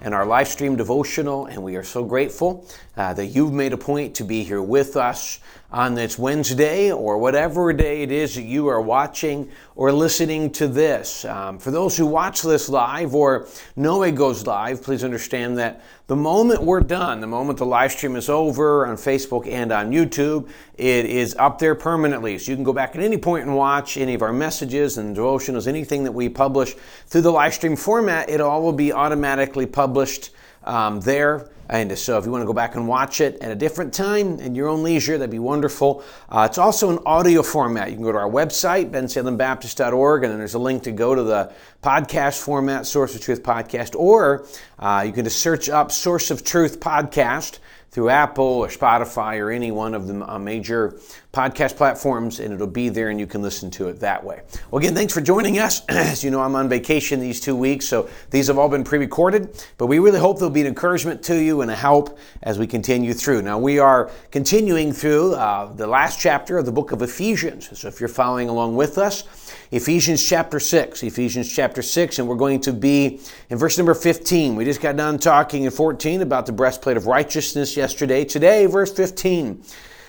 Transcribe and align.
and 0.00 0.14
our 0.14 0.26
live 0.26 0.48
stream 0.48 0.76
devotional. 0.76 1.46
And 1.46 1.62
we 1.62 1.76
are 1.76 1.84
so 1.84 2.04
grateful 2.04 2.66
uh, 2.96 3.14
that 3.14 3.26
you've 3.26 3.52
made 3.52 3.72
a 3.72 3.78
point 3.78 4.14
to 4.16 4.24
be 4.24 4.44
here 4.44 4.62
with 4.62 4.96
us 4.96 5.40
on 5.70 5.94
this 5.94 6.18
Wednesday 6.18 6.90
or 6.90 7.18
whatever 7.18 7.72
day 7.72 8.02
it 8.02 8.10
is 8.10 8.34
that 8.34 8.42
you 8.42 8.68
are 8.68 8.80
watching 8.80 9.50
or 9.76 9.92
listening 9.92 10.50
to 10.52 10.66
this. 10.66 11.24
Um, 11.24 11.58
for 11.58 11.70
those 11.70 11.96
who 11.96 12.06
watch 12.06 12.42
this 12.42 12.68
live 12.68 13.14
or 13.14 13.48
know 13.76 14.02
it 14.02 14.14
goes 14.14 14.46
live, 14.46 14.82
please 14.82 15.04
understand 15.04 15.58
that 15.58 15.82
the 16.08 16.16
moment 16.16 16.62
we're 16.62 16.80
done, 16.80 17.20
the 17.20 17.26
moment 17.26 17.58
the 17.58 17.66
live 17.66 17.92
stream 17.92 18.16
is 18.16 18.30
over 18.30 18.86
on 18.86 18.96
Facebook 18.96 19.46
and 19.46 19.70
on 19.70 19.92
YouTube, 19.92 20.48
it 20.74 21.04
is 21.04 21.36
up 21.38 21.58
there 21.58 21.74
permanently. 21.74 22.38
So 22.38 22.50
you 22.50 22.56
can 22.56 22.64
go 22.64 22.72
back 22.72 22.96
at 22.96 23.02
any 23.02 23.18
point 23.18 23.44
and 23.44 23.54
watch 23.54 23.98
any 23.98 24.14
of 24.14 24.22
our 24.22 24.32
messages 24.32 24.96
and 24.96 25.14
devotionals, 25.14 25.66
anything 25.66 26.04
that 26.04 26.12
we 26.12 26.30
publish 26.30 26.74
through 27.08 27.20
the 27.20 27.30
live 27.30 27.52
stream 27.52 27.76
format. 27.76 28.30
It 28.30 28.40
all 28.40 28.62
will 28.62 28.72
be 28.72 28.90
automatically 28.90 29.66
published 29.66 30.30
um, 30.68 31.00
there. 31.00 31.50
And 31.70 31.98
so, 31.98 32.16
if 32.16 32.24
you 32.24 32.30
want 32.30 32.40
to 32.40 32.46
go 32.46 32.54
back 32.54 32.76
and 32.76 32.88
watch 32.88 33.20
it 33.20 33.42
at 33.42 33.50
a 33.50 33.54
different 33.54 33.92
time 33.92 34.40
in 34.40 34.54
your 34.54 34.68
own 34.68 34.82
leisure, 34.82 35.18
that'd 35.18 35.30
be 35.30 35.38
wonderful. 35.38 36.02
Uh, 36.30 36.46
it's 36.48 36.56
also 36.56 36.88
an 36.88 36.98
audio 37.04 37.42
format. 37.42 37.90
You 37.90 37.96
can 37.96 38.04
go 38.04 38.12
to 38.12 38.16
our 38.16 38.30
website, 38.30 38.90
bensalembaptist.org, 38.90 40.24
and 40.24 40.32
then 40.32 40.38
there's 40.38 40.54
a 40.54 40.58
link 40.58 40.84
to 40.84 40.92
go 40.92 41.14
to 41.14 41.22
the 41.22 41.52
podcast 41.82 42.40
format, 42.40 42.86
Source 42.86 43.14
of 43.14 43.20
Truth 43.20 43.42
Podcast, 43.42 43.94
or 43.96 44.46
uh, 44.78 45.04
you 45.06 45.12
can 45.12 45.24
just 45.24 45.42
search 45.42 45.68
up 45.68 45.92
Source 45.92 46.30
of 46.30 46.42
Truth 46.42 46.80
Podcast 46.80 47.58
through 47.90 48.10
Apple 48.10 48.44
or 48.44 48.68
Spotify 48.68 49.38
or 49.40 49.50
any 49.50 49.70
one 49.70 49.94
of 49.94 50.06
the 50.06 50.30
uh, 50.30 50.38
major 50.38 50.98
podcast 51.32 51.76
platforms, 51.76 52.40
and 52.40 52.52
it'll 52.52 52.66
be 52.66 52.88
there 52.88 53.10
and 53.10 53.20
you 53.20 53.26
can 53.26 53.42
listen 53.42 53.70
to 53.70 53.88
it 53.88 54.00
that 54.00 54.22
way. 54.22 54.42
Well, 54.70 54.80
again, 54.80 54.94
thanks 54.94 55.12
for 55.12 55.20
joining 55.20 55.58
us. 55.58 55.82
As 55.88 56.24
you 56.24 56.30
know, 56.30 56.40
I'm 56.40 56.54
on 56.54 56.68
vacation 56.68 57.20
these 57.20 57.40
two 57.40 57.56
weeks, 57.56 57.86
so 57.86 58.08
these 58.30 58.46
have 58.48 58.58
all 58.58 58.68
been 58.68 58.84
pre 58.84 58.98
recorded, 58.98 59.64
but 59.78 59.86
we 59.86 59.98
really 59.98 60.18
hope 60.18 60.38
they'll 60.38 60.50
be 60.50 60.60
an 60.60 60.66
encouragement 60.66 61.22
to 61.24 61.36
you 61.36 61.62
and 61.62 61.70
a 61.70 61.76
help 61.76 62.18
as 62.42 62.58
we 62.58 62.66
continue 62.66 63.14
through. 63.14 63.42
Now, 63.42 63.58
we 63.58 63.78
are 63.78 64.10
continuing 64.30 64.92
through 64.92 65.34
uh, 65.34 65.72
the 65.72 65.86
last 65.86 66.20
chapter 66.20 66.58
of 66.58 66.66
the 66.66 66.72
book 66.72 66.92
of 66.92 67.02
Ephesians. 67.02 67.78
So 67.78 67.88
if 67.88 68.00
you're 68.00 68.08
following 68.08 68.48
along 68.48 68.76
with 68.76 68.98
us, 68.98 69.24
Ephesians 69.70 70.26
chapter 70.26 70.58
6, 70.58 71.02
Ephesians 71.02 71.52
chapter 71.52 71.82
6, 71.82 72.18
and 72.18 72.26
we're 72.26 72.36
going 72.36 72.58
to 72.60 72.72
be 72.72 73.20
in 73.50 73.58
verse 73.58 73.76
number 73.76 73.92
15. 73.92 74.56
We 74.56 74.64
just 74.64 74.80
got 74.80 74.96
done 74.96 75.18
talking 75.18 75.64
in 75.64 75.70
14 75.70 76.22
about 76.22 76.46
the 76.46 76.52
breastplate 76.52 76.96
of 76.96 77.06
righteousness 77.06 77.76
yesterday. 77.76 78.24
Today, 78.24 78.64
verse 78.64 78.90
15, 78.90 79.62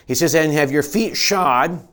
he 0.07 0.15
says, 0.15 0.33
And 0.33 0.53
have 0.53 0.71
your 0.71 0.83
feet 0.83 1.17
shod 1.17 1.85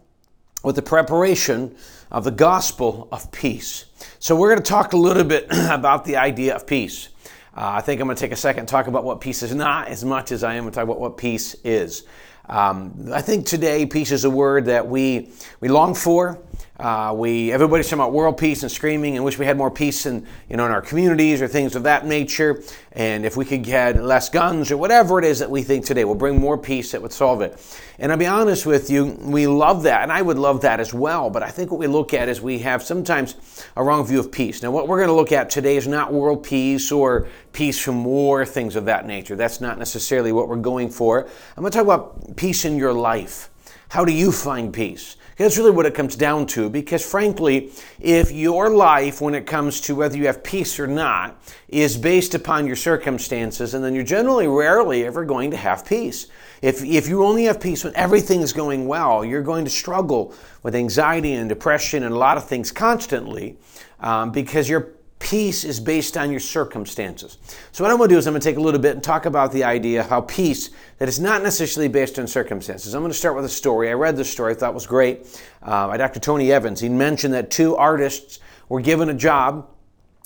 with 0.63 0.77
the 0.77 0.83
preparation 0.83 1.75
of 2.13 2.23
the 2.23 2.31
gospel 2.31 3.09
of 3.11 3.33
peace. 3.33 3.87
So 4.21 4.37
we're 4.37 4.51
going 4.51 4.63
to 4.63 4.71
talk 4.71 4.93
a 4.93 4.97
little 4.97 5.25
bit 5.25 5.47
about 5.51 6.05
the 6.05 6.19
idea 6.19 6.55
of 6.55 6.69
peace. 6.69 7.09
Uh, 7.57 7.71
I 7.75 7.81
think 7.81 8.01
I'm 8.01 8.07
going 8.07 8.17
to 8.17 8.21
take 8.21 8.33
a 8.33 8.37
second 8.37 8.61
and 8.61 8.69
talk 8.69 8.87
about 8.87 9.03
what 9.03 9.21
peace 9.21 9.43
is 9.43 9.53
not 9.53 9.89
as 9.89 10.05
much 10.05 10.31
as 10.31 10.45
I 10.45 10.55
am 10.55 10.65
going 10.65 10.73
to 10.73 10.75
talk 10.77 10.85
about 10.85 11.01
what 11.01 11.17
peace 11.17 11.55
is. 11.65 12.05
Um, 12.49 13.11
I 13.13 13.23
think 13.23 13.45
today 13.45 13.87
peace 13.87 14.13
is 14.13 14.25
a 14.25 14.31
word 14.31 14.67
that 14.67 14.87
we, 14.87 15.31
we 15.61 15.69
long 15.69 15.95
for. 15.95 16.39
Uh, 16.79 17.15
we 17.17 17.51
everybody's 17.53 17.87
talking 17.87 18.01
about 18.01 18.13
world 18.13 18.37
peace 18.37 18.63
and 18.63 18.71
screaming 18.71 19.17
and 19.17 19.25
wish 19.25 19.39
we 19.39 19.47
had 19.47 19.57
more 19.57 19.71
peace 19.71 20.05
in 20.05 20.27
you 20.51 20.59
know 20.59 20.67
in 20.67 20.71
our 20.71 20.83
communities 20.83 21.41
or 21.41 21.49
things 21.49 21.75
of 21.75 21.85
that 21.85 22.05
nature. 22.05 22.63
And 22.93 23.25
if 23.25 23.35
we 23.35 23.47
could 23.47 23.63
get 23.63 24.03
less 24.03 24.29
guns 24.29 24.71
or 24.71 24.77
whatever 24.77 25.19
it 25.19 25.25
is 25.25 25.39
that 25.39 25.51
we 25.51 25.63
think 25.63 25.87
today 25.87 26.05
will 26.05 26.15
bring 26.15 26.39
more 26.39 26.59
peace 26.59 26.93
that 26.93 27.01
would 27.01 27.15
solve 27.15 27.41
it. 27.41 27.59
And 27.99 28.13
I'll 28.13 28.19
be 28.19 28.27
honest 28.27 28.67
with 28.67 28.91
you, 28.91 29.07
we 29.23 29.47
love 29.47 29.85
that, 29.85 30.03
and 30.03 30.13
I 30.13 30.21
would 30.21 30.37
love 30.37 30.61
that 30.63 30.81
as 30.81 30.93
well. 30.93 31.31
But 31.31 31.43
I 31.43 31.49
think 31.49 31.71
what 31.71 31.81
we 31.81 31.87
look 31.87 32.13
at 32.13 32.29
is 32.29 32.43
we 32.43 32.59
have 32.59 32.83
sometimes 32.83 33.37
a 33.75 33.83
wrong 33.83 34.07
view 34.07 34.21
of 34.21 34.31
peace. 34.31 34.63
Now, 34.63 34.71
what 34.71 34.87
we're 34.87 34.99
going 34.99 35.09
to 35.09 35.15
look 35.15 35.33
at 35.33 35.49
today 35.49 35.79
is 35.79 35.89
not 35.89 36.13
world 36.13 36.43
peace 36.43 36.93
or 36.93 37.27
peace 37.55 37.79
from 37.79 38.05
war, 38.05 38.45
things 38.45 38.77
of 38.77 38.85
that 38.85 39.07
nature. 39.07 39.35
That's 39.35 39.63
not 39.63 39.79
necessarily 39.79 40.31
what 40.31 40.49
we're 40.49 40.57
going 40.57 40.91
for. 40.91 41.27
I'm 41.57 41.63
going 41.63 41.73
to 41.73 41.79
talk 41.79 41.85
about 41.85 42.37
peace 42.37 42.67
in 42.67 42.77
your 42.77 42.93
life. 42.93 43.49
How 43.89 44.05
do 44.05 44.13
you 44.13 44.31
find 44.31 44.75
peace? 44.75 45.17
That's 45.37 45.59
really 45.59 45.71
what 45.71 45.85
it 45.85 45.95
comes 45.95 46.17
down 46.17 46.47
to 46.49 46.71
because, 46.71 47.05
frankly, 47.05 47.71
if 48.01 48.33
your 48.33 48.71
life, 48.71 49.21
when 49.21 49.35
it 49.35 49.47
comes 49.47 49.83
to 49.83 49.95
whether 49.95 50.17
you 50.17 50.27
have 50.27 50.43
peace 50.43 50.81
or 50.81 50.87
not, 50.87 51.39
is 51.69 51.99
based 51.99 52.35
upon 52.35 52.67
your 52.67 52.77
circumstances, 52.77 53.75
and 53.75 53.85
then 53.85 53.95
you're 53.95 54.03
generally 54.03 54.47
rarely 54.47 55.05
ever 55.05 55.27
going 55.27 55.51
to 55.51 55.57
have 55.57 55.85
peace. 55.85 56.29
If, 56.63 56.83
if 56.83 57.07
you 57.07 57.23
only 57.23 57.45
have 57.45 57.61
peace 57.61 57.85
when 57.85 57.95
everything 57.97 58.41
is 58.41 58.55
going 58.55 58.87
well, 58.89 59.25
you're 59.25 59.43
going 59.43 59.65
to 59.67 59.71
struggle 59.71 60.35
with 60.63 60.75
anxiety 60.75 61.35
and 61.35 61.51
depression 61.51 62.03
and 62.03 62.15
a 62.15 62.19
lot 62.19 62.39
of 62.39 62.49
things 62.49 62.73
constantly 62.73 63.59
um, 64.01 64.33
because 64.33 64.71
you're 64.71 64.96
peace 65.19 65.65
is 65.65 65.81
based 65.81 66.17
on 66.17 66.31
your 66.31 66.41
circumstances. 66.41 67.39
So, 67.73 67.83
what 67.83 67.91
I'm 67.91 67.97
going 67.97 68.09
to 68.09 68.15
do 68.15 68.19
is 68.19 68.27
I'm 68.27 68.33
going 68.33 68.41
to 68.41 68.49
take 68.49 68.57
a 68.57 68.61
little 68.61 68.81
bit 68.81 68.95
and 68.95 69.03
talk 69.03 69.27
about 69.27 69.53
the 69.53 69.65
idea 69.65 70.03
how 70.03 70.21
peace 70.23 70.71
that 70.99 71.09
is 71.09 71.19
not 71.19 71.43
necessarily 71.43 71.89
based 71.89 72.19
on 72.19 72.27
circumstances. 72.27 72.95
I'm 72.95 73.03
going 73.03 73.13
to 73.13 73.19
start 73.19 73.35
with 73.35 73.45
a 73.45 73.51
story. 73.51 73.89
I 73.89 73.95
read 73.95 74.17
this 74.17 74.31
story, 74.31 74.53
I 74.53 74.57
thought 74.57 74.75
was 74.75 74.87
great, 74.87 75.41
uh, 75.63 75.89
by 75.89 75.97
Dr. 75.97 76.21
Tony 76.21 76.53
Evans. 76.53 76.81
He 76.81 76.89
mentioned 76.89 77.35
that 77.35 77.51
two 77.51 77.77
artists 77.77 78.39
were 78.69 78.81
given 78.81 79.09
a 79.09 79.15
job 79.15 79.69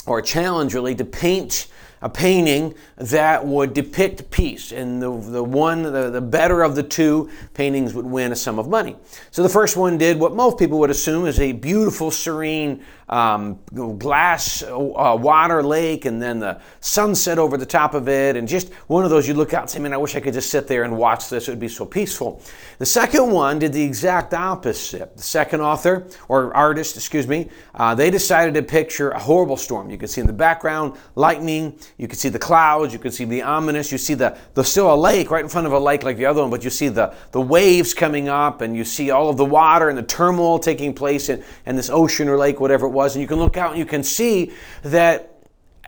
or 0.07 0.19
a 0.19 0.23
challenge 0.23 0.75
really 0.75 0.95
to 0.95 1.05
paint 1.05 1.69
a 2.03 2.09
painting 2.09 2.75
that 2.97 3.47
would 3.47 3.75
depict 3.75 4.31
peace. 4.31 4.73
And 4.73 5.03
the, 5.03 5.11
the 5.11 5.45
one, 5.45 5.83
the, 5.83 6.11
the 6.11 6.21
better 6.21 6.63
of 6.63 6.75
the 6.75 6.83
two 6.83 7.31
paintings 7.53 7.93
would 7.95 8.07
win 8.07 8.33
a 8.33 8.37
sum 8.37 8.59
of 8.59 8.69
money. 8.69 8.97
So 9.31 9.43
the 9.43 9.49
first 9.49 9.77
one 9.77 9.99
did 9.99 10.19
what 10.19 10.35
most 10.35 10.59
people 10.59 10.79
would 10.79 10.91
assume 10.91 11.27
is 11.27 11.39
a 11.39 11.53
beautiful, 11.53 12.11
serene 12.11 12.83
um, 13.11 13.59
glass 13.99 14.63
uh, 14.63 15.17
water 15.21 15.63
lake 15.63 16.05
and 16.05 16.23
then 16.23 16.39
the 16.39 16.61
sunset 16.79 17.39
over 17.39 17.57
the 17.57 17.67
top 17.67 17.93
of 17.93 18.09
it. 18.09 18.37
And 18.37 18.47
just 18.47 18.73
one 18.87 19.05
of 19.05 19.11
those 19.11 19.27
you 19.27 19.35
look 19.35 19.53
out 19.53 19.63
and 19.63 19.71
say, 19.71 19.81
man, 19.81 19.93
I 19.93 19.97
wish 19.97 20.15
I 20.15 20.21
could 20.21 20.33
just 20.33 20.49
sit 20.49 20.69
there 20.69 20.85
and 20.85 20.97
watch 20.97 21.29
this. 21.29 21.49
It 21.49 21.51
would 21.51 21.61
be 21.61 21.69
so 21.69 21.85
peaceful. 21.85 22.41
The 22.79 22.87
second 22.87 23.31
one 23.31 23.59
did 23.59 23.73
the 23.73 23.83
exact 23.83 24.33
opposite. 24.33 25.17
The 25.17 25.23
second 25.23 25.61
author, 25.61 26.07
or 26.29 26.55
artist, 26.55 26.97
excuse 26.97 27.27
me, 27.27 27.49
uh, 27.75 27.97
they 27.97 28.11
decided 28.11 28.55
to 28.55 28.63
picture 28.63 29.11
a 29.11 29.19
horrible 29.19 29.57
storm. 29.57 29.91
You 29.91 29.99
can 29.99 30.09
see 30.09 30.21
in 30.21 30.29
the 30.29 30.33
background 30.33 30.97
lightning, 31.17 31.77
you 31.99 32.07
can 32.07 32.17
see 32.17 32.29
the 32.29 32.39
clouds, 32.39 32.93
you 32.93 33.01
can 33.01 33.11
see 33.11 33.25
the 33.25 33.43
ominous, 33.43 33.91
you 33.91 33.99
see 33.99 34.15
the, 34.15 34.39
the 34.55 34.63
still 34.63 34.95
a 34.95 34.97
lake 34.97 35.33
right 35.33 35.43
in 35.43 35.49
front 35.49 35.67
of 35.67 35.73
a 35.73 35.79
lake 35.79 36.05
like 36.05 36.17
the 36.17 36.27
other 36.27 36.43
one, 36.43 36.51
but 36.51 36.63
you 36.63 36.71
see 36.71 36.89
the, 36.89 37.13
the 37.33 37.41
waves 37.41 37.93
coming 37.93 38.29
up 38.29 38.61
and 38.61 38.77
you 38.77 38.85
see 38.85 39.11
all 39.11 39.29
of 39.29 39.37
the 39.37 39.45
water 39.45 39.89
and 39.89 39.99
the 39.99 40.03
turmoil 40.05 40.61
taking 40.61 40.95
place 40.95 41.29
in, 41.29 41.43
in 41.67 41.75
this 41.75 41.91
ocean 41.91 42.29
or 42.29 42.39
lake, 42.39 42.61
whatever 42.61 42.87
it 42.87 42.91
was 42.91 43.00
was. 43.01 43.15
And 43.15 43.23
you 43.23 43.29
can 43.29 43.39
look 43.39 43.57
out 43.57 43.71
and 43.71 43.79
you 43.79 43.87
can 43.87 44.03
see 44.03 44.53
that, 44.83 45.35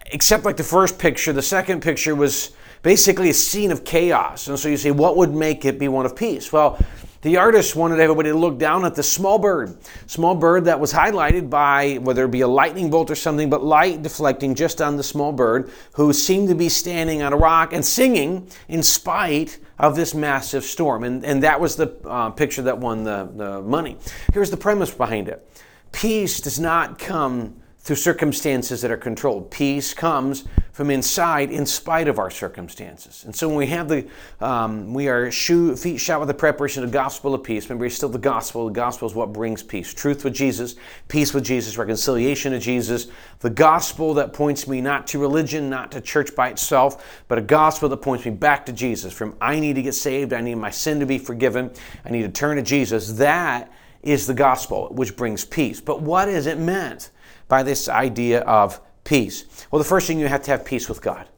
except 0.06 0.44
like 0.44 0.56
the 0.56 0.64
first 0.64 0.98
picture, 0.98 1.32
the 1.32 1.42
second 1.42 1.82
picture 1.82 2.14
was 2.14 2.52
basically 2.82 3.28
a 3.28 3.34
scene 3.34 3.70
of 3.70 3.84
chaos. 3.84 4.48
And 4.48 4.58
so 4.58 4.68
you 4.68 4.78
say, 4.78 4.90
what 4.90 5.16
would 5.18 5.32
make 5.34 5.64
it 5.64 5.78
be 5.78 5.88
one 5.88 6.06
of 6.06 6.16
peace? 6.16 6.52
Well, 6.52 6.78
the 7.20 7.36
artist 7.36 7.76
wanted 7.76 8.00
everybody 8.00 8.30
to 8.30 8.36
look 8.36 8.58
down 8.58 8.84
at 8.84 8.96
the 8.96 9.02
small 9.02 9.38
bird, 9.38 9.76
small 10.06 10.34
bird 10.34 10.64
that 10.64 10.80
was 10.80 10.92
highlighted 10.92 11.48
by 11.48 11.98
whether 12.02 12.24
it 12.24 12.32
be 12.32 12.40
a 12.40 12.48
lightning 12.48 12.90
bolt 12.90 13.10
or 13.10 13.14
something, 13.14 13.48
but 13.48 13.62
light 13.62 14.02
deflecting 14.02 14.56
just 14.56 14.82
on 14.82 14.96
the 14.96 15.04
small 15.04 15.32
bird 15.32 15.70
who 15.92 16.12
seemed 16.12 16.48
to 16.48 16.56
be 16.56 16.68
standing 16.68 17.22
on 17.22 17.32
a 17.32 17.36
rock 17.36 17.72
and 17.72 17.84
singing 17.84 18.48
in 18.68 18.82
spite 18.82 19.60
of 19.78 19.94
this 19.94 20.14
massive 20.14 20.64
storm. 20.64 21.04
And, 21.04 21.24
and 21.24 21.42
that 21.44 21.60
was 21.60 21.76
the 21.76 21.94
uh, 22.06 22.30
picture 22.30 22.62
that 22.62 22.78
won 22.78 23.04
the, 23.04 23.30
the 23.36 23.62
money. 23.62 23.98
Here's 24.32 24.50
the 24.50 24.56
premise 24.56 24.90
behind 24.92 25.28
it 25.28 25.46
Peace 25.92 26.40
does 26.40 26.58
not 26.58 26.98
come 26.98 27.62
through 27.82 27.96
circumstances 27.96 28.80
that 28.80 28.92
are 28.92 28.96
controlled. 28.96 29.50
Peace 29.50 29.92
comes 29.92 30.44
from 30.70 30.88
inside, 30.88 31.50
in 31.50 31.66
spite 31.66 32.06
of 32.06 32.18
our 32.18 32.30
circumstances. 32.30 33.24
And 33.24 33.34
so 33.34 33.48
when 33.48 33.56
we 33.56 33.66
have 33.66 33.88
the, 33.88 34.06
um, 34.40 34.94
we 34.94 35.08
are 35.08 35.32
shoe, 35.32 35.74
feet 35.74 35.98
shot 35.98 36.20
with 36.20 36.28
the 36.28 36.34
preparation 36.34 36.84
of 36.84 36.90
the 36.90 36.96
gospel 36.96 37.34
of 37.34 37.42
peace. 37.42 37.68
Remember, 37.68 37.84
it's 37.84 37.96
still 37.96 38.08
the 38.08 38.18
gospel. 38.18 38.66
The 38.66 38.72
gospel 38.72 39.08
is 39.08 39.16
what 39.16 39.32
brings 39.32 39.64
peace. 39.64 39.92
Truth 39.92 40.22
with 40.22 40.32
Jesus, 40.32 40.76
peace 41.08 41.34
with 41.34 41.44
Jesus, 41.44 41.76
reconciliation 41.76 42.52
to 42.52 42.60
Jesus. 42.60 43.08
The 43.40 43.50
gospel 43.50 44.14
that 44.14 44.32
points 44.32 44.68
me 44.68 44.80
not 44.80 45.08
to 45.08 45.18
religion, 45.18 45.68
not 45.68 45.90
to 45.92 46.00
church 46.00 46.36
by 46.36 46.50
itself, 46.50 47.22
but 47.26 47.36
a 47.36 47.42
gospel 47.42 47.88
that 47.88 47.96
points 47.96 48.24
me 48.24 48.30
back 48.30 48.64
to 48.66 48.72
Jesus. 48.72 49.12
From 49.12 49.36
I 49.40 49.58
need 49.58 49.74
to 49.74 49.82
get 49.82 49.94
saved, 49.94 50.32
I 50.32 50.40
need 50.40 50.54
my 50.54 50.70
sin 50.70 51.00
to 51.00 51.06
be 51.06 51.18
forgiven, 51.18 51.72
I 52.04 52.10
need 52.10 52.22
to 52.22 52.30
turn 52.30 52.56
to 52.56 52.62
Jesus. 52.62 53.14
That 53.14 53.72
is 54.02 54.26
the 54.26 54.34
gospel, 54.34 54.88
which 54.92 55.16
brings 55.16 55.44
peace. 55.44 55.80
But 55.80 56.02
what 56.02 56.28
is 56.28 56.46
it 56.46 56.58
meant 56.58 57.10
by 57.48 57.62
this 57.62 57.88
idea 57.88 58.40
of 58.40 58.80
peace? 59.04 59.66
Well, 59.70 59.78
the 59.78 59.88
first 59.88 60.06
thing 60.06 60.18
you 60.18 60.28
have 60.28 60.42
to 60.42 60.50
have 60.50 60.64
peace 60.64 60.88
with 60.88 61.00
God. 61.02 61.28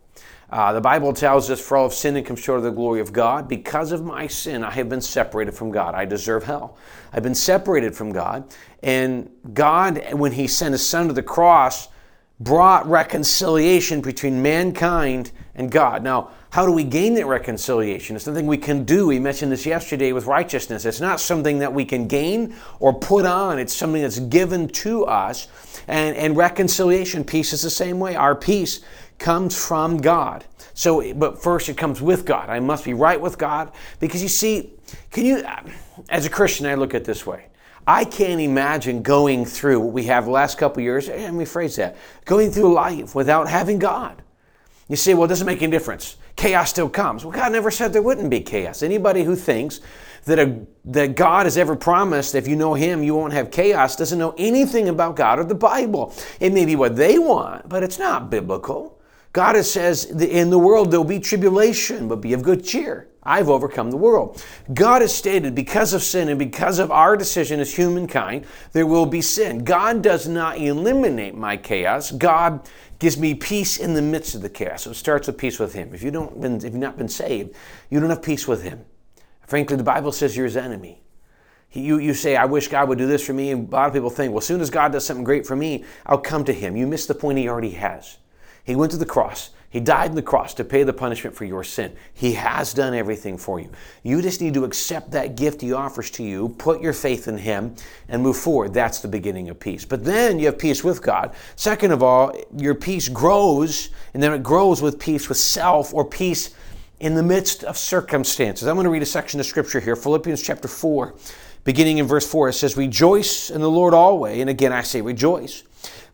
Uh, 0.50 0.72
the 0.72 0.80
Bible 0.80 1.12
tells 1.12 1.50
us, 1.50 1.60
for 1.60 1.76
all 1.76 1.86
of 1.86 1.92
sin 1.92 2.16
and 2.16 2.24
come 2.24 2.36
short 2.36 2.58
of 2.58 2.64
the 2.64 2.70
glory 2.70 3.00
of 3.00 3.12
God. 3.12 3.48
Because 3.48 3.90
of 3.90 4.04
my 4.04 4.26
sin, 4.26 4.62
I 4.62 4.70
have 4.70 4.88
been 4.88 5.00
separated 5.00 5.52
from 5.52 5.70
God. 5.70 5.94
I 5.94 6.04
deserve 6.04 6.44
hell. 6.44 6.76
I've 7.12 7.22
been 7.22 7.34
separated 7.34 7.96
from 7.96 8.12
God. 8.12 8.54
And 8.82 9.30
God, 9.52 10.04
when 10.12 10.32
He 10.32 10.46
sent 10.46 10.72
His 10.72 10.86
Son 10.86 11.08
to 11.08 11.12
the 11.12 11.22
cross, 11.22 11.88
brought 12.38 12.86
reconciliation 12.86 14.00
between 14.00 14.42
mankind 14.42 15.32
and 15.54 15.70
God. 15.70 16.04
Now, 16.04 16.30
how 16.54 16.64
do 16.64 16.70
we 16.70 16.84
gain 16.84 17.14
that 17.14 17.26
reconciliation? 17.26 18.14
It's 18.14 18.28
nothing 18.28 18.46
we 18.46 18.58
can 18.58 18.84
do. 18.84 19.08
We 19.08 19.18
mentioned 19.18 19.50
this 19.50 19.66
yesterday 19.66 20.12
with 20.12 20.26
righteousness. 20.26 20.84
It's 20.84 21.00
not 21.00 21.18
something 21.18 21.58
that 21.58 21.74
we 21.74 21.84
can 21.84 22.06
gain 22.06 22.54
or 22.78 22.94
put 22.94 23.26
on, 23.26 23.58
it's 23.58 23.74
something 23.74 24.00
that's 24.00 24.20
given 24.20 24.68
to 24.68 25.04
us. 25.04 25.48
And, 25.88 26.16
and 26.16 26.36
reconciliation, 26.36 27.24
peace 27.24 27.52
is 27.52 27.62
the 27.62 27.70
same 27.70 27.98
way. 27.98 28.14
Our 28.14 28.36
peace 28.36 28.82
comes 29.18 29.60
from 29.60 29.96
God. 29.96 30.44
So, 30.74 31.12
but 31.14 31.42
first 31.42 31.68
it 31.68 31.76
comes 31.76 32.00
with 32.00 32.24
God. 32.24 32.48
I 32.48 32.60
must 32.60 32.84
be 32.84 32.94
right 32.94 33.20
with 33.20 33.36
God 33.36 33.72
because 33.98 34.22
you 34.22 34.28
see, 34.28 34.74
can 35.10 35.26
you, 35.26 35.42
as 36.08 36.24
a 36.24 36.30
Christian, 36.30 36.66
I 36.66 36.76
look 36.76 36.94
at 36.94 37.04
this 37.04 37.26
way. 37.26 37.46
I 37.84 38.04
can't 38.04 38.40
imagine 38.40 39.02
going 39.02 39.44
through 39.44 39.80
what 39.80 39.92
we 39.92 40.04
have 40.04 40.26
the 40.26 40.30
last 40.30 40.56
couple 40.56 40.84
years, 40.84 41.08
let 41.08 41.34
me 41.34 41.46
phrase 41.46 41.74
that, 41.74 41.96
going 42.24 42.52
through 42.52 42.72
life 42.72 43.12
without 43.16 43.48
having 43.48 43.80
God. 43.80 44.22
You 44.88 44.94
say, 44.94 45.14
well, 45.14 45.24
it 45.24 45.28
doesn't 45.28 45.48
make 45.48 45.60
any 45.60 45.72
difference. 45.72 46.16
Chaos 46.36 46.70
still 46.70 46.88
comes. 46.88 47.24
Well, 47.24 47.32
God 47.32 47.52
never 47.52 47.70
said 47.70 47.92
there 47.92 48.02
wouldn't 48.02 48.30
be 48.30 48.40
chaos. 48.40 48.82
Anybody 48.82 49.22
who 49.22 49.36
thinks 49.36 49.80
that, 50.24 50.38
a, 50.38 50.66
that 50.86 51.14
God 51.14 51.46
has 51.46 51.56
ever 51.56 51.76
promised 51.76 52.34
if 52.34 52.48
you 52.48 52.56
know 52.56 52.74
Him, 52.74 53.02
you 53.02 53.14
won't 53.14 53.32
have 53.32 53.50
chaos 53.50 53.96
doesn't 53.96 54.18
know 54.18 54.34
anything 54.36 54.88
about 54.88 55.16
God 55.16 55.38
or 55.38 55.44
the 55.44 55.54
Bible. 55.54 56.14
It 56.40 56.52
may 56.52 56.64
be 56.64 56.76
what 56.76 56.96
they 56.96 57.18
want, 57.18 57.68
but 57.68 57.82
it's 57.82 57.98
not 57.98 58.30
biblical. 58.30 58.98
God 59.34 59.60
says, 59.64 60.04
in 60.04 60.48
the 60.48 60.58
world 60.58 60.92
there'll 60.92 61.04
be 61.04 61.18
tribulation, 61.18 62.06
but 62.06 62.20
be 62.20 62.32
of 62.34 62.42
good 62.42 62.64
cheer. 62.64 63.08
I've 63.24 63.48
overcome 63.48 63.90
the 63.90 63.96
world. 63.96 64.42
God 64.72 65.02
has 65.02 65.12
stated 65.12 65.56
because 65.56 65.92
of 65.92 66.04
sin 66.04 66.28
and 66.28 66.38
because 66.38 66.78
of 66.78 66.92
our 66.92 67.16
decision 67.16 67.58
as 67.58 67.74
humankind, 67.74 68.46
there 68.72 68.86
will 68.86 69.06
be 69.06 69.20
sin. 69.20 69.64
God 69.64 70.02
does 70.02 70.28
not 70.28 70.58
eliminate 70.58 71.34
my 71.34 71.56
chaos. 71.56 72.12
God 72.12 72.68
gives 73.00 73.18
me 73.18 73.34
peace 73.34 73.76
in 73.76 73.94
the 73.94 74.02
midst 74.02 74.36
of 74.36 74.42
the 74.42 74.48
chaos. 74.48 74.82
So 74.82 74.92
it 74.92 74.94
starts 74.94 75.26
with 75.26 75.36
peace 75.36 75.58
with 75.58 75.72
Him. 75.72 75.92
If 75.92 76.04
you 76.04 76.12
don't 76.12 76.40
been, 76.40 76.56
if 76.56 76.64
you've 76.64 76.74
not 76.74 76.96
been 76.96 77.08
saved, 77.08 77.56
you 77.90 77.98
don't 77.98 78.10
have 78.10 78.22
peace 78.22 78.46
with 78.46 78.62
Him. 78.62 78.84
Frankly, 79.48 79.76
the 79.76 79.82
Bible 79.82 80.12
says 80.12 80.36
you're 80.36 80.46
His 80.46 80.56
enemy. 80.56 81.02
You, 81.72 81.98
you 81.98 82.14
say, 82.14 82.36
I 82.36 82.44
wish 82.44 82.68
God 82.68 82.88
would 82.88 82.98
do 82.98 83.08
this 83.08 83.26
for 83.26 83.32
me. 83.32 83.50
And 83.50 83.68
a 83.68 83.70
lot 83.74 83.88
of 83.88 83.94
people 83.94 84.10
think, 84.10 84.30
well, 84.30 84.38
as 84.38 84.46
soon 84.46 84.60
as 84.60 84.70
God 84.70 84.92
does 84.92 85.04
something 85.04 85.24
great 85.24 85.44
for 85.44 85.56
me, 85.56 85.84
I'll 86.06 86.18
come 86.18 86.44
to 86.44 86.52
Him. 86.52 86.76
You 86.76 86.86
miss 86.86 87.06
the 87.06 87.16
point 87.16 87.38
He 87.38 87.48
already 87.48 87.70
has. 87.70 88.18
He 88.64 88.74
went 88.74 88.92
to 88.92 88.98
the 88.98 89.06
cross. 89.06 89.50
He 89.74 89.80
died 89.80 90.10
on 90.10 90.14
the 90.14 90.22
cross 90.22 90.54
to 90.54 90.64
pay 90.64 90.84
the 90.84 90.92
punishment 90.92 91.34
for 91.34 91.44
your 91.44 91.64
sin. 91.64 91.96
He 92.12 92.34
has 92.34 92.72
done 92.72 92.94
everything 92.94 93.36
for 93.36 93.58
you. 93.58 93.70
You 94.04 94.22
just 94.22 94.40
need 94.40 94.54
to 94.54 94.64
accept 94.64 95.10
that 95.10 95.34
gift 95.34 95.60
He 95.60 95.72
offers 95.72 96.10
to 96.12 96.22
you, 96.22 96.50
put 96.58 96.80
your 96.80 96.92
faith 96.92 97.26
in 97.26 97.36
Him, 97.36 97.74
and 98.08 98.22
move 98.22 98.36
forward. 98.36 98.72
That's 98.72 99.00
the 99.00 99.08
beginning 99.08 99.50
of 99.50 99.58
peace. 99.58 99.84
But 99.84 100.04
then 100.04 100.38
you 100.38 100.46
have 100.46 100.60
peace 100.60 100.84
with 100.84 101.02
God. 101.02 101.34
Second 101.56 101.90
of 101.90 102.04
all, 102.04 102.32
your 102.56 102.76
peace 102.76 103.08
grows, 103.08 103.90
and 104.14 104.22
then 104.22 104.32
it 104.32 104.44
grows 104.44 104.80
with 104.80 105.00
peace 105.00 105.28
with 105.28 105.38
self 105.38 105.92
or 105.92 106.04
peace 106.04 106.54
in 107.00 107.16
the 107.16 107.22
midst 107.24 107.64
of 107.64 107.76
circumstances. 107.76 108.68
I'm 108.68 108.76
going 108.76 108.84
to 108.84 108.90
read 108.90 109.02
a 109.02 109.06
section 109.06 109.40
of 109.40 109.46
scripture 109.46 109.80
here 109.80 109.96
Philippians 109.96 110.40
chapter 110.40 110.68
4, 110.68 111.16
beginning 111.64 111.98
in 111.98 112.06
verse 112.06 112.30
4. 112.30 112.50
It 112.50 112.52
says, 112.52 112.76
Rejoice 112.76 113.50
in 113.50 113.60
the 113.60 113.68
Lord 113.68 113.92
always. 113.92 114.40
And 114.40 114.48
again, 114.48 114.72
I 114.72 114.82
say 114.82 115.00
rejoice. 115.00 115.64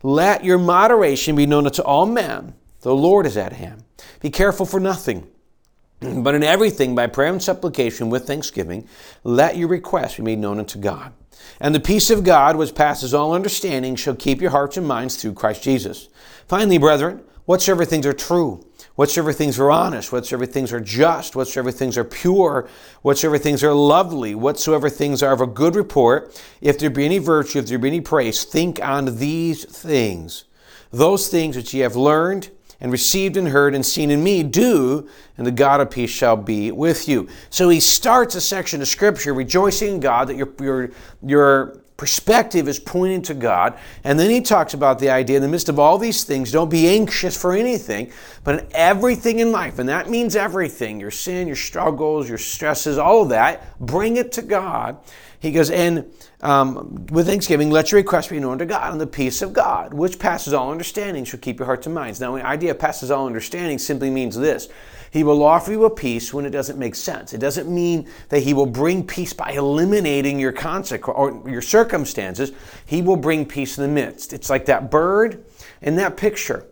Let 0.03 0.43
your 0.43 0.57
moderation 0.57 1.35
be 1.35 1.45
known 1.45 1.65
unto 1.65 1.81
all 1.81 2.05
men. 2.05 2.53
The 2.81 2.95
Lord 2.95 3.25
is 3.25 3.37
at 3.37 3.53
hand. 3.53 3.83
Be 4.21 4.29
careful 4.29 4.65
for 4.65 4.79
nothing, 4.79 5.27
but 5.99 6.35
in 6.35 6.43
everything, 6.43 6.95
by 6.95 7.07
prayer 7.07 7.31
and 7.31 7.41
supplication 7.41 8.09
with 8.09 8.25
thanksgiving, 8.25 8.87
let 9.23 9.57
your 9.57 9.67
requests 9.67 10.17
be 10.17 10.23
made 10.23 10.39
known 10.39 10.59
unto 10.59 10.79
God. 10.79 11.13
And 11.59 11.75
the 11.75 11.79
peace 11.79 12.09
of 12.09 12.23
God, 12.23 12.55
which 12.55 12.75
passes 12.75 13.13
all 13.13 13.33
understanding, 13.33 13.95
shall 13.95 14.15
keep 14.15 14.41
your 14.41 14.51
hearts 14.51 14.77
and 14.77 14.87
minds 14.87 15.15
through 15.15 15.33
Christ 15.33 15.63
Jesus. 15.63 16.09
Finally, 16.47 16.79
brethren, 16.79 17.21
whatsoever 17.45 17.85
things 17.85 18.05
are 18.05 18.13
true, 18.13 18.65
whatsoever 19.01 19.33
things 19.33 19.57
are 19.57 19.71
honest, 19.71 20.11
whatsoever 20.11 20.45
things 20.45 20.71
are 20.71 20.79
just, 20.79 21.35
whatsoever 21.35 21.71
things 21.71 21.97
are 21.97 22.03
pure, 22.03 22.69
whatsoever 23.01 23.39
things 23.39 23.63
are 23.63 23.73
lovely, 23.73 24.35
whatsoever 24.35 24.91
things 24.91 25.23
are 25.23 25.33
of 25.33 25.41
a 25.41 25.47
good 25.47 25.75
report, 25.75 26.39
if 26.61 26.77
there 26.77 26.91
be 26.91 27.03
any 27.03 27.17
virtue, 27.17 27.57
if 27.57 27.65
there 27.65 27.79
be 27.79 27.87
any 27.87 27.99
praise, 27.99 28.43
think 28.43 28.79
on 28.79 29.17
these 29.17 29.65
things. 29.65 30.43
Those 30.91 31.29
things 31.29 31.55
which 31.55 31.73
ye 31.73 31.79
have 31.79 31.95
learned 31.95 32.51
and 32.79 32.91
received 32.91 33.37
and 33.37 33.47
heard 33.47 33.73
and 33.73 33.83
seen 33.83 34.11
in 34.11 34.23
me, 34.23 34.43
do, 34.43 35.09
and 35.35 35.47
the 35.47 35.51
God 35.51 35.81
of 35.81 35.89
peace 35.89 36.11
shall 36.11 36.37
be 36.37 36.71
with 36.71 37.09
you. 37.09 37.27
So 37.49 37.69
he 37.69 37.79
starts 37.79 38.35
a 38.35 38.41
section 38.41 38.83
of 38.83 38.87
scripture 38.87 39.33
rejoicing 39.33 39.95
in 39.95 39.99
God 39.99 40.27
that 40.27 40.35
your, 40.35 40.53
your, 40.59 40.91
your 41.25 41.81
perspective 42.01 42.67
is 42.67 42.79
pointing 42.79 43.21
to 43.21 43.35
God. 43.35 43.77
And 44.03 44.19
then 44.19 44.31
he 44.31 44.41
talks 44.41 44.73
about 44.73 44.97
the 44.97 45.11
idea 45.11 45.35
in 45.35 45.43
the 45.43 45.47
midst 45.47 45.69
of 45.69 45.77
all 45.77 45.99
these 45.99 46.23
things, 46.23 46.51
don't 46.51 46.67
be 46.67 46.87
anxious 46.87 47.39
for 47.39 47.53
anything, 47.53 48.11
but 48.43 48.57
in 48.57 48.67
everything 48.71 49.37
in 49.37 49.51
life, 49.51 49.77
and 49.77 49.87
that 49.87 50.09
means 50.09 50.35
everything 50.35 50.99
your 50.99 51.11
sin, 51.11 51.45
your 51.45 51.55
struggles, 51.55 52.27
your 52.27 52.39
stresses, 52.39 52.97
all 52.97 53.21
of 53.21 53.29
that, 53.29 53.79
bring 53.79 54.17
it 54.17 54.31
to 54.31 54.41
God. 54.41 54.97
He 55.39 55.51
goes, 55.51 55.69
and 55.69 56.11
um, 56.41 57.05
with 57.11 57.27
thanksgiving, 57.27 57.69
let 57.69 57.91
your 57.91 58.01
request 58.01 58.31
be 58.31 58.39
known 58.39 58.57
to 58.57 58.65
God, 58.65 58.91
and 58.91 58.99
the 58.99 59.05
peace 59.05 59.43
of 59.43 59.53
God, 59.53 59.93
which 59.93 60.17
passes 60.17 60.53
all 60.53 60.71
understanding, 60.71 61.23
shall 61.23 61.39
keep 61.39 61.59
your 61.59 61.67
hearts 61.67 61.85
and 61.85 61.93
minds. 61.93 62.19
Now, 62.19 62.35
the 62.35 62.43
idea 62.43 62.73
passes 62.73 63.11
all 63.11 63.27
understanding 63.27 63.77
simply 63.77 64.09
means 64.09 64.35
this 64.35 64.69
He 65.11 65.23
will 65.23 65.43
offer 65.43 65.71
you 65.71 65.85
a 65.85 65.89
peace 65.89 66.33
when 66.33 66.45
it 66.45 66.49
doesn't 66.49 66.79
make 66.79 66.95
sense. 66.95 67.33
It 67.33 67.39
doesn't 67.39 67.69
mean 67.69 68.07
that 68.29 68.41
He 68.41 68.53
will 68.53 68.65
bring 68.65 69.05
peace 69.05 69.33
by 69.33 69.51
eliminating 69.51 70.39
your 70.39 70.51
consequence 70.51 71.15
or 71.17 71.49
your 71.49 71.61
circumstances. 71.61 72.51
He 72.85 73.01
will 73.01 73.17
bring 73.17 73.45
peace 73.45 73.77
in 73.77 73.83
the 73.83 73.89
midst. 73.89 74.33
It's 74.33 74.49
like 74.49 74.65
that 74.65 74.89
bird 74.89 75.45
in 75.81 75.95
that 75.97 76.17
picture 76.17 76.65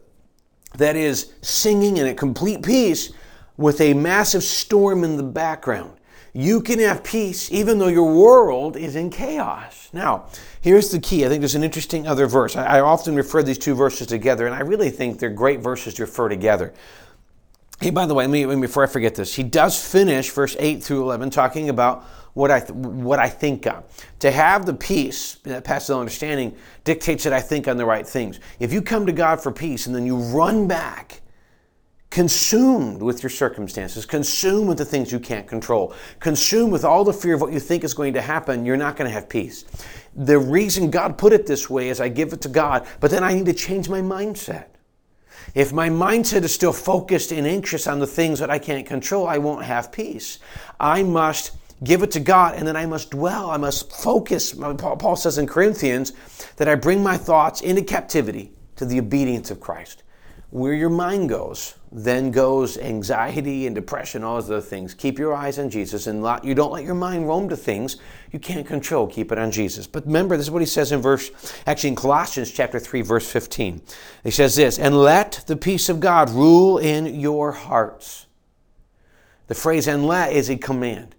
that 0.75 0.95
is 0.95 1.33
singing 1.41 1.97
in 1.97 2.07
a 2.07 2.13
complete 2.13 2.63
peace 2.63 3.11
with 3.57 3.81
a 3.81 3.93
massive 3.93 4.43
storm 4.43 5.03
in 5.03 5.17
the 5.17 5.23
background 5.23 5.99
you 6.33 6.61
can 6.61 6.79
have 6.79 7.03
peace 7.03 7.51
even 7.51 7.79
though 7.79 7.87
your 7.87 8.13
world 8.13 8.77
is 8.77 8.95
in 8.95 9.09
chaos. 9.09 9.89
Now, 9.93 10.27
here's 10.61 10.89
the 10.91 10.99
key. 10.99 11.25
I 11.25 11.29
think 11.29 11.41
there's 11.41 11.55
an 11.55 11.63
interesting 11.63 12.07
other 12.07 12.27
verse. 12.27 12.55
I, 12.55 12.79
often 12.79 13.15
refer 13.15 13.43
these 13.43 13.57
two 13.57 13.75
verses 13.75 14.07
together, 14.07 14.45
and 14.45 14.55
I 14.55 14.61
really 14.61 14.89
think 14.89 15.19
they're 15.19 15.29
great 15.29 15.59
verses 15.59 15.95
to 15.95 16.03
refer 16.03 16.29
together. 16.29 16.73
Hey, 17.81 17.91
by 17.91 18.05
the 18.05 18.13
way, 18.13 18.27
let 18.27 18.57
me, 18.57 18.61
before 18.61 18.83
I 18.83 18.87
forget 18.87 19.15
this, 19.15 19.35
he 19.35 19.43
does 19.43 19.81
finish 19.81 20.29
verse 20.31 20.55
8 20.59 20.83
through 20.83 21.03
11 21.03 21.29
talking 21.29 21.69
about 21.69 22.03
what 22.33 22.51
I, 22.51 22.59
th- 22.59 22.71
what 22.71 23.19
I 23.19 23.29
think 23.29 23.65
of. 23.67 23.85
To 24.19 24.31
have 24.31 24.65
the 24.65 24.73
peace 24.73 25.35
that 25.43 25.63
passes 25.63 25.91
understanding 25.91 26.55
dictates 26.83 27.23
that 27.23 27.31
I 27.31 27.39
think 27.39 27.69
on 27.69 27.77
the 27.77 27.85
right 27.85 28.05
things. 28.05 28.41
If 28.59 28.73
you 28.73 28.81
come 28.81 29.05
to 29.05 29.13
God 29.13 29.41
for 29.41 29.51
peace 29.51 29.87
and 29.87 29.95
then 29.95 30.05
you 30.05 30.17
run 30.17 30.67
back 30.67 31.21
consumed 32.09 33.01
with 33.01 33.21
your 33.23 33.29
circumstances, 33.29 34.05
consumed 34.05 34.67
with 34.67 34.77
the 34.77 34.85
things 34.85 35.11
you 35.11 35.19
can't 35.19 35.47
control, 35.47 35.93
consumed 36.19 36.71
with 36.71 36.83
all 36.83 37.03
the 37.03 37.13
fear 37.13 37.35
of 37.35 37.41
what 37.41 37.53
you 37.53 37.59
think 37.59 37.83
is 37.83 37.93
going 37.93 38.13
to 38.13 38.21
happen, 38.21 38.65
you're 38.65 38.77
not 38.77 38.97
going 38.97 39.07
to 39.07 39.13
have 39.13 39.29
peace. 39.29 39.63
The 40.15 40.37
reason 40.37 40.89
God 40.89 41.17
put 41.17 41.33
it 41.33 41.45
this 41.45 41.69
way 41.69 41.89
is 41.89 42.01
I 42.01 42.09
give 42.09 42.33
it 42.33 42.41
to 42.41 42.49
God, 42.49 42.87
but 42.99 43.11
then 43.11 43.23
I 43.23 43.33
need 43.33 43.45
to 43.45 43.53
change 43.53 43.87
my 43.87 44.01
mindset. 44.01 44.65
If 45.55 45.73
my 45.73 45.89
mindset 45.89 46.43
is 46.43 46.53
still 46.53 46.73
focused 46.73 47.31
and 47.31 47.47
anxious 47.47 47.87
on 47.87 47.99
the 47.99 48.07
things 48.07 48.39
that 48.39 48.49
I 48.49 48.59
can't 48.59 48.85
control, 48.85 49.27
I 49.27 49.37
won't 49.37 49.65
have 49.65 49.91
peace. 49.91 50.39
I 50.79 51.03
must 51.03 51.51
give 51.83 52.03
it 52.03 52.11
to 52.11 52.19
God 52.19 52.55
and 52.55 52.67
then 52.67 52.75
I 52.75 52.85
must 52.85 53.11
dwell. 53.11 53.49
I 53.49 53.57
must 53.57 53.91
focus. 53.91 54.53
Paul 54.53 55.15
says 55.15 55.37
in 55.37 55.47
Corinthians 55.47 56.13
that 56.57 56.67
I 56.67 56.75
bring 56.75 57.01
my 57.01 57.17
thoughts 57.17 57.61
into 57.61 57.83
captivity 57.83 58.51
to 58.75 58.85
the 58.85 58.99
obedience 58.99 59.51
of 59.51 59.59
Christ 59.59 60.03
where 60.51 60.73
your 60.73 60.89
mind 60.89 61.29
goes, 61.29 61.75
then 61.91 62.31
goes 62.31 62.77
anxiety 62.77 63.67
and 63.67 63.75
depression, 63.75 64.23
all 64.23 64.35
those 64.35 64.49
other 64.49 64.61
things. 64.61 64.93
Keep 64.95 65.19
your 65.19 65.33
eyes 65.33 65.59
on 65.59 65.69
Jesus 65.69 66.07
and 66.07 66.23
lot, 66.23 66.43
you 66.43 66.55
don't 66.55 66.71
let 66.71 66.83
your 66.83 66.95
mind 66.95 67.27
roam 67.27 67.49
to 67.49 67.55
things 67.55 67.97
you 68.31 68.39
can't 68.39 68.65
control. 68.65 69.05
Keep 69.05 69.31
it 69.31 69.37
on 69.37 69.51
Jesus. 69.51 69.85
But 69.85 70.05
remember, 70.05 70.37
this 70.37 70.47
is 70.47 70.51
what 70.51 70.61
he 70.61 70.65
says 70.65 70.91
in 70.91 71.01
verse, 71.01 71.29
actually 71.67 71.89
in 71.89 71.95
Colossians 71.95 72.51
chapter 72.51 72.79
3, 72.79 73.01
verse 73.01 73.29
15. 73.29 73.81
He 74.23 74.31
says 74.31 74.55
this, 74.55 74.79
and 74.79 74.97
let 74.97 75.43
the 75.45 75.55
peace 75.55 75.87
of 75.87 75.99
God 75.99 76.29
rule 76.31 76.79
in 76.79 77.19
your 77.19 77.51
hearts. 77.51 78.25
The 79.47 79.55
phrase 79.55 79.87
and 79.87 80.05
let 80.05 80.33
is 80.33 80.49
a 80.49 80.57
command. 80.57 81.15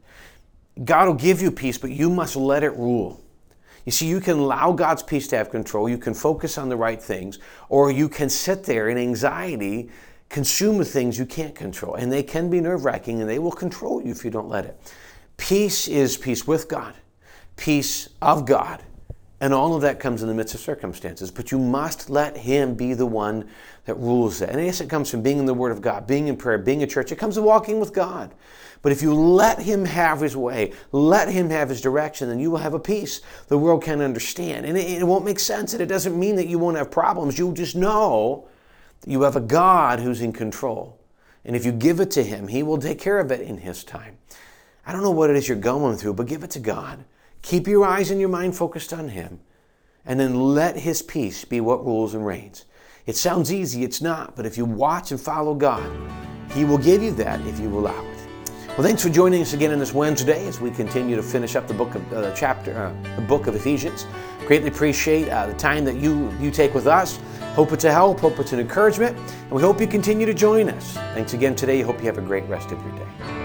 God 0.84 1.06
will 1.06 1.14
give 1.14 1.42
you 1.42 1.50
peace, 1.50 1.78
but 1.78 1.90
you 1.90 2.10
must 2.10 2.36
let 2.36 2.62
it 2.62 2.70
rule. 2.76 3.22
You 3.84 3.92
see, 3.92 4.06
you 4.06 4.20
can 4.20 4.38
allow 4.38 4.72
God's 4.72 5.02
peace 5.02 5.26
to 5.28 5.36
have 5.36 5.50
control, 5.50 5.88
you 5.88 5.98
can 5.98 6.14
focus 6.14 6.58
on 6.58 6.68
the 6.68 6.76
right 6.76 7.02
things, 7.02 7.38
or 7.68 7.90
you 7.90 8.08
can 8.08 8.28
sit 8.28 8.64
there 8.64 8.88
in 8.88 8.98
anxiety, 8.98 9.90
consume 10.28 10.78
with 10.78 10.92
things 10.92 11.18
you 11.18 11.26
can't 11.26 11.54
control. 11.54 11.94
And 11.94 12.12
they 12.12 12.22
can 12.22 12.50
be 12.50 12.60
nerve 12.60 12.84
wracking 12.84 13.20
and 13.20 13.28
they 13.28 13.38
will 13.38 13.52
control 13.52 14.02
you 14.02 14.12
if 14.12 14.24
you 14.24 14.30
don't 14.30 14.48
let 14.48 14.64
it. 14.64 14.94
Peace 15.36 15.88
is 15.88 16.16
peace 16.16 16.46
with 16.46 16.68
God, 16.68 16.94
peace 17.56 18.10
of 18.20 18.46
God, 18.46 18.82
And 19.42 19.54
all 19.54 19.74
of 19.74 19.80
that 19.80 19.98
comes 19.98 20.20
in 20.20 20.28
the 20.28 20.34
midst 20.34 20.54
of 20.54 20.60
circumstances. 20.60 21.30
But 21.30 21.50
you 21.50 21.58
must 21.58 22.10
let 22.10 22.36
Him 22.36 22.74
be 22.74 22.92
the 22.92 23.06
one 23.06 23.48
that 23.86 23.94
rules 23.94 24.42
it. 24.42 24.50
And 24.50 24.62
yes, 24.62 24.82
it 24.82 24.90
comes 24.90 25.10
from 25.10 25.22
being 25.22 25.38
in 25.38 25.46
the 25.46 25.54
Word 25.54 25.72
of 25.72 25.80
God, 25.80 26.06
being 26.06 26.28
in 26.28 26.36
prayer, 26.36 26.58
being 26.58 26.82
in 26.82 26.88
church. 26.88 27.10
It 27.10 27.16
comes 27.16 27.36
to 27.36 27.42
walking 27.42 27.80
with 27.80 27.94
God. 27.94 28.34
But 28.82 28.92
if 28.92 29.00
you 29.00 29.14
let 29.14 29.60
Him 29.60 29.86
have 29.86 30.20
His 30.20 30.36
way, 30.36 30.72
let 30.92 31.28
Him 31.28 31.48
have 31.48 31.70
His 31.70 31.80
direction, 31.80 32.28
then 32.28 32.38
you 32.38 32.50
will 32.50 32.58
have 32.58 32.74
a 32.74 32.78
peace 32.78 33.22
the 33.48 33.56
world 33.56 33.82
can't 33.82 34.02
understand. 34.02 34.66
And 34.66 34.76
it, 34.76 35.00
it 35.00 35.04
won't 35.04 35.24
make 35.24 35.40
sense. 35.40 35.72
And 35.72 35.82
it 35.82 35.86
doesn't 35.86 36.18
mean 36.18 36.36
that 36.36 36.46
you 36.46 36.58
won't 36.58 36.76
have 36.76 36.90
problems. 36.90 37.38
You'll 37.38 37.52
just 37.52 37.76
know 37.76 38.46
that 39.00 39.10
you 39.10 39.22
have 39.22 39.36
a 39.36 39.40
God 39.40 40.00
who's 40.00 40.20
in 40.20 40.34
control. 40.34 40.98
And 41.46 41.56
if 41.56 41.64
you 41.64 41.72
give 41.72 42.00
it 42.00 42.10
to 42.12 42.22
Him, 42.22 42.48
He 42.48 42.62
will 42.62 42.78
take 42.78 42.98
care 42.98 43.18
of 43.18 43.32
it 43.32 43.40
in 43.40 43.56
His 43.58 43.84
time. 43.84 44.18
I 44.86 44.92
don't 44.92 45.02
know 45.02 45.10
what 45.10 45.30
it 45.30 45.36
is 45.36 45.48
you're 45.48 45.56
going 45.56 45.96
through, 45.96 46.14
but 46.14 46.26
give 46.26 46.44
it 46.44 46.50
to 46.50 46.58
God. 46.58 47.04
Keep 47.42 47.66
your 47.66 47.86
eyes 47.86 48.10
and 48.10 48.20
your 48.20 48.28
mind 48.28 48.56
focused 48.56 48.92
on 48.92 49.08
Him. 49.08 49.40
And 50.04 50.18
then 50.18 50.34
let 50.34 50.76
His 50.76 51.02
peace 51.02 51.44
be 51.44 51.60
what 51.60 51.84
rules 51.84 52.14
and 52.14 52.24
reigns. 52.24 52.64
It 53.06 53.16
sounds 53.16 53.52
easy, 53.52 53.84
it's 53.84 54.00
not, 54.00 54.36
but 54.36 54.46
if 54.46 54.56
you 54.56 54.64
watch 54.64 55.10
and 55.10 55.20
follow 55.20 55.54
God, 55.54 55.90
He 56.52 56.64
will 56.64 56.78
give 56.78 57.02
you 57.02 57.12
that 57.12 57.40
if 57.42 57.58
you 57.58 57.68
allow 57.76 58.04
it. 58.04 58.20
Well, 58.68 58.86
thanks 58.86 59.02
for 59.02 59.10
joining 59.10 59.42
us 59.42 59.52
again 59.52 59.72
on 59.72 59.78
this 59.78 59.92
Wednesday 59.92 60.46
as 60.46 60.60
we 60.60 60.70
continue 60.70 61.16
to 61.16 61.22
finish 61.22 61.56
up 61.56 61.66
the 61.66 61.74
book 61.74 61.94
of 61.94 62.12
uh, 62.12 62.34
chapter, 62.34 62.76
uh, 62.78 63.16
the 63.16 63.22
book 63.22 63.46
of 63.46 63.56
Ephesians. 63.56 64.06
Greatly 64.46 64.68
appreciate 64.68 65.28
uh, 65.28 65.46
the 65.46 65.54
time 65.54 65.84
that 65.84 65.96
you 65.96 66.32
you 66.40 66.50
take 66.50 66.72
with 66.72 66.86
us. 66.86 67.18
Hope 67.54 67.72
it's 67.72 67.84
a 67.84 67.92
help. 67.92 68.20
Hope 68.20 68.38
it's 68.38 68.52
an 68.52 68.60
encouragement, 68.60 69.18
and 69.18 69.50
we 69.50 69.60
hope 69.60 69.80
you 69.80 69.86
continue 69.86 70.24
to 70.24 70.34
join 70.34 70.68
us. 70.70 70.94
Thanks 70.94 71.34
again 71.34 71.56
today. 71.56 71.82
Hope 71.82 71.98
you 71.98 72.06
have 72.06 72.18
a 72.18 72.22
great 72.22 72.44
rest 72.44 72.70
of 72.70 72.80
your 72.82 72.92
day. 72.92 73.39